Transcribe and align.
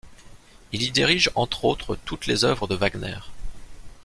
Il 0.71 0.81
y 0.81 0.89
dirige 0.89 1.29
entre 1.35 1.63
autres 1.63 1.95
toutes 1.95 2.25
les 2.25 2.43
œuvres 2.43 2.65
de 2.67 2.73
Wagner. 2.73 3.19